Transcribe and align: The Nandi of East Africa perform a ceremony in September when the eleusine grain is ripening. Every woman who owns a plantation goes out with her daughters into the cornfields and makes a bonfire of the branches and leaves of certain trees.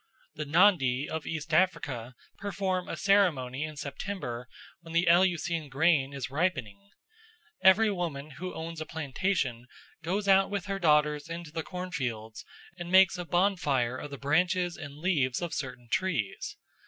The 0.33 0.45
Nandi 0.45 1.07
of 1.07 1.27
East 1.27 1.53
Africa 1.53 2.15
perform 2.39 2.87
a 2.89 2.97
ceremony 2.97 3.63
in 3.63 3.75
September 3.77 4.47
when 4.81 4.93
the 4.95 5.05
eleusine 5.07 5.69
grain 5.69 6.11
is 6.11 6.31
ripening. 6.31 6.89
Every 7.63 7.91
woman 7.91 8.31
who 8.39 8.51
owns 8.55 8.81
a 8.81 8.87
plantation 8.87 9.67
goes 10.01 10.27
out 10.27 10.49
with 10.49 10.65
her 10.65 10.79
daughters 10.79 11.29
into 11.29 11.51
the 11.51 11.61
cornfields 11.61 12.43
and 12.79 12.91
makes 12.91 13.19
a 13.19 13.25
bonfire 13.25 13.95
of 13.95 14.09
the 14.09 14.17
branches 14.17 14.75
and 14.75 14.97
leaves 14.97 15.39
of 15.39 15.53
certain 15.53 15.87
trees. 15.87 16.57